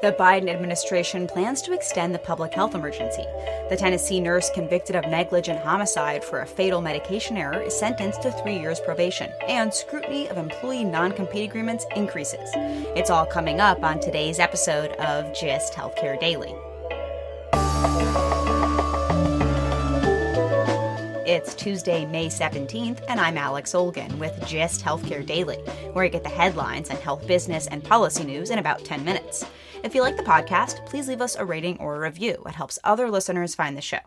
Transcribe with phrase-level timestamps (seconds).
[0.00, 3.24] The Biden administration plans to extend the public health emergency.
[3.68, 8.30] The Tennessee nurse convicted of negligent homicide for a fatal medication error is sentenced to
[8.30, 12.48] three years probation, and scrutiny of employee non compete agreements increases.
[12.94, 16.54] It's all coming up on today's episode of GIST Healthcare Daily.
[21.26, 25.58] It's Tuesday, May 17th, and I'm Alex Olgin with GIST Healthcare Daily,
[25.92, 29.44] where you get the headlines and health business and policy news in about 10 minutes.
[29.82, 32.42] If you like the podcast, please leave us a rating or a review.
[32.46, 34.00] It helps other listeners find the show.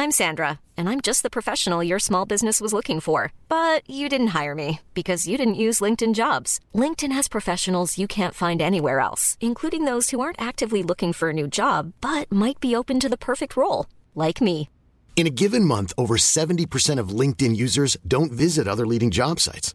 [0.00, 3.32] I'm Sandra, and I'm just the professional your small business was looking for.
[3.48, 6.60] But you didn't hire me because you didn't use LinkedIn jobs.
[6.74, 11.30] LinkedIn has professionals you can't find anywhere else, including those who aren't actively looking for
[11.30, 14.70] a new job but might be open to the perfect role, like me.
[15.16, 19.74] In a given month, over 70% of LinkedIn users don't visit other leading job sites.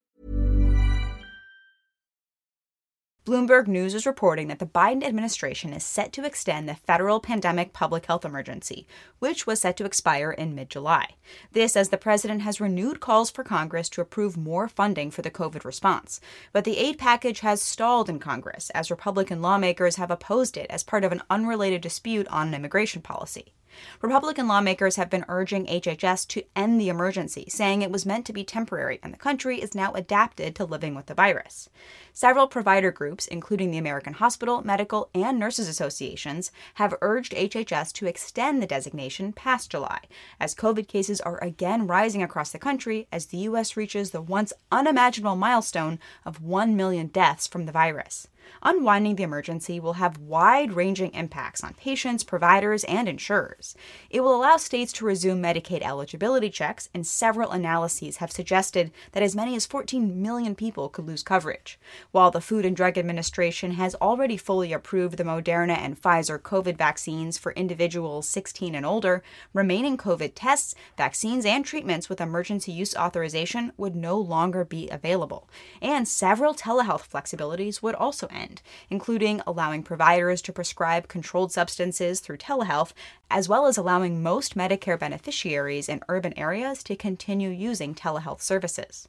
[3.23, 7.71] Bloomberg News is reporting that the Biden administration is set to extend the federal pandemic
[7.71, 8.87] public health emergency,
[9.19, 11.05] which was set to expire in mid July.
[11.51, 15.29] This as the president has renewed calls for Congress to approve more funding for the
[15.29, 16.19] COVID response.
[16.51, 20.81] But the aid package has stalled in Congress as Republican lawmakers have opposed it as
[20.81, 23.53] part of an unrelated dispute on immigration policy.
[24.01, 28.33] Republican lawmakers have been urging HHS to end the emergency, saying it was meant to
[28.33, 31.69] be temporary and the country is now adapted to living with the virus.
[32.13, 38.05] Several provider groups, including the American Hospital, Medical, and Nurses Associations, have urged HHS to
[38.05, 40.01] extend the designation past July,
[40.39, 43.77] as COVID cases are again rising across the country as the U.S.
[43.77, 48.27] reaches the once unimaginable milestone of 1 million deaths from the virus.
[48.63, 53.75] Unwinding the emergency will have wide ranging impacts on patients, providers, and insurers.
[54.09, 59.23] It will allow states to resume Medicaid eligibility checks, and several analyses have suggested that
[59.23, 61.79] as many as 14 million people could lose coverage.
[62.11, 66.77] While the Food and Drug Administration has already fully approved the Moderna and Pfizer COVID
[66.77, 69.23] vaccines for individuals 16 and older,
[69.53, 75.49] remaining COVID tests, vaccines, and treatments with emergency use authorization would no longer be available.
[75.81, 82.37] And several telehealth flexibilities would also end, including allowing providers to prescribe controlled substances through
[82.37, 82.93] telehealth,
[83.29, 89.07] as well as allowing most Medicare beneficiaries in urban areas to continue using telehealth services.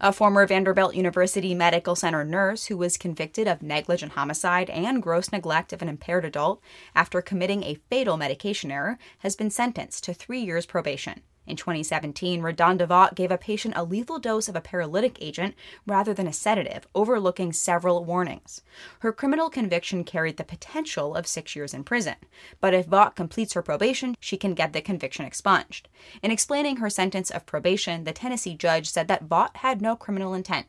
[0.00, 5.32] A former Vanderbilt University Medical Center nurse who was convicted of negligent homicide and gross
[5.32, 6.60] neglect of an impaired adult
[6.94, 11.22] after committing a fatal medication error has been sentenced to three years probation.
[11.46, 15.54] In 2017, RaDonda Vaught gave a patient a lethal dose of a paralytic agent
[15.86, 18.62] rather than a sedative, overlooking several warnings.
[19.00, 22.16] Her criminal conviction carried the potential of six years in prison,
[22.60, 25.88] but if Vaught completes her probation, she can get the conviction expunged.
[26.22, 30.32] In explaining her sentence of probation, the Tennessee judge said that Vaught had no criminal
[30.32, 30.66] intent,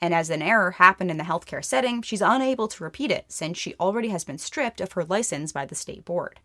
[0.00, 3.56] and as an error happened in the healthcare setting, she's unable to repeat it since
[3.56, 6.40] she already has been stripped of her license by the state board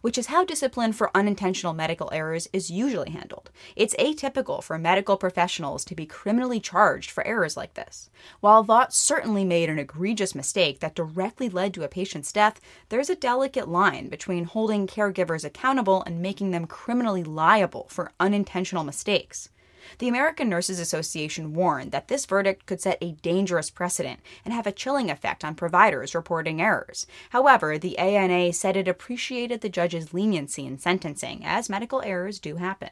[0.00, 3.50] which is how discipline for unintentional medical errors is usually handled.
[3.76, 8.10] It's atypical for medical professionals to be criminally charged for errors like this.
[8.40, 13.10] While Vaught certainly made an egregious mistake that directly led to a patient's death, there's
[13.10, 19.50] a delicate line between holding caregivers accountable and making them criminally liable for unintentional mistakes.
[19.98, 24.66] The American Nurses Association warned that this verdict could set a dangerous precedent and have
[24.66, 27.06] a chilling effect on providers reporting errors.
[27.30, 32.56] However, the ANA said it appreciated the judge's leniency in sentencing, as medical errors do
[32.56, 32.90] happen.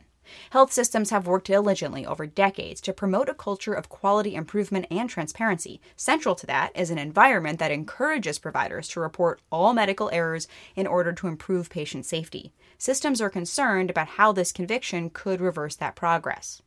[0.50, 5.08] Health systems have worked diligently over decades to promote a culture of quality improvement and
[5.08, 5.80] transparency.
[5.96, 10.86] Central to that is an environment that encourages providers to report all medical errors in
[10.86, 12.52] order to improve patient safety.
[12.78, 16.60] Systems are concerned about how this conviction could reverse that progress.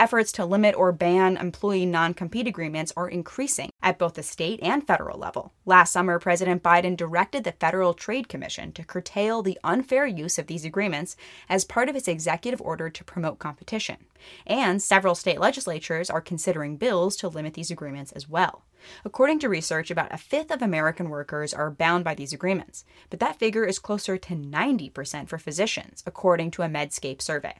[0.00, 4.58] Efforts to limit or ban employee non compete agreements are increasing at both the state
[4.62, 5.52] and federal level.
[5.66, 10.46] Last summer, President Biden directed the Federal Trade Commission to curtail the unfair use of
[10.46, 11.16] these agreements
[11.50, 13.98] as part of its executive order to promote competition.
[14.46, 18.64] And several state legislatures are considering bills to limit these agreements as well.
[19.04, 23.20] According to research, about a fifth of American workers are bound by these agreements, but
[23.20, 27.56] that figure is closer to 90% for physicians, according to a Medscape survey.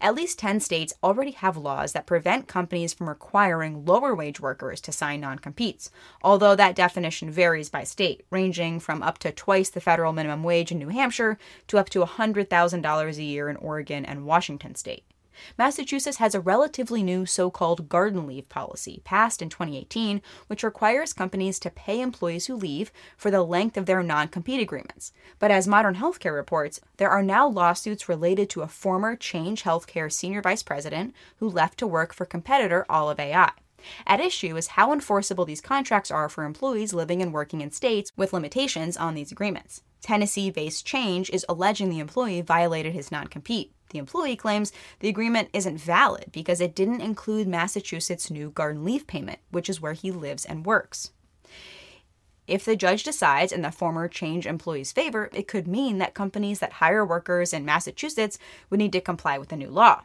[0.00, 4.80] At least 10 states already have laws that prevent companies from requiring lower wage workers
[4.80, 5.90] to sign non competes,
[6.22, 10.72] although that definition varies by state, ranging from up to twice the federal minimum wage
[10.72, 11.38] in New Hampshire
[11.68, 15.04] to up to $100,000 a year in Oregon and Washington state.
[15.56, 21.12] Massachusetts has a relatively new so called garden leave policy, passed in 2018, which requires
[21.12, 25.12] companies to pay employees who leave for the length of their non compete agreements.
[25.38, 30.12] But as Modern Healthcare reports, there are now lawsuits related to a former Change Healthcare
[30.12, 33.50] senior vice president who left to work for competitor Olive AI.
[34.06, 38.12] At issue is how enforceable these contracts are for employees living and working in states
[38.16, 39.82] with limitations on these agreements.
[40.02, 43.72] Tennessee based Change is alleging the employee violated his non compete.
[43.90, 49.06] The employee claims the agreement isn't valid because it didn't include Massachusetts' new garden leave
[49.06, 51.10] payment, which is where he lives and works.
[52.46, 56.58] If the judge decides in the former change employee's favor, it could mean that companies
[56.58, 58.38] that hire workers in Massachusetts
[58.68, 60.02] would need to comply with the new law.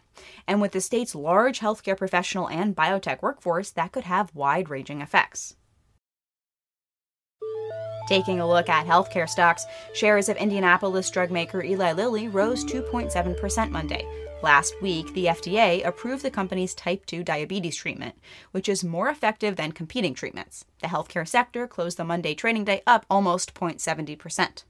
[0.48, 5.02] And with the state's large healthcare professional and biotech workforce, that could have wide ranging
[5.02, 5.56] effects.
[8.08, 13.72] Taking a look at healthcare stocks, shares of Indianapolis drug maker Eli Lilly rose 2.7%
[13.72, 14.06] Monday.
[14.44, 18.16] Last week, the FDA approved the company's type 2 diabetes treatment,
[18.52, 20.66] which is more effective than competing treatments.
[20.82, 24.66] The healthcare sector closed the Monday trading day up almost 0.70%.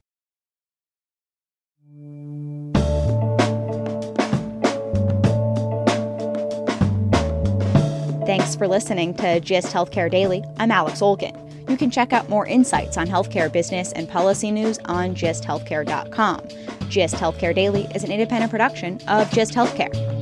[8.26, 10.42] Thanks for listening to GIST Healthcare Daily.
[10.58, 11.45] I'm Alex Olgin.
[11.68, 16.48] You can check out more insights on healthcare business and policy news on gisthealthcare.com.
[16.88, 20.16] GIST Healthcare Daily is an independent production of GIST Healthcare.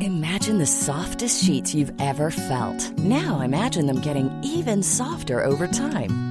[0.00, 2.98] Imagine the softest sheets you've ever felt.
[2.98, 6.27] Now imagine them getting even softer over time.